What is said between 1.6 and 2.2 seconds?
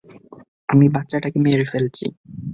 ফেলছি।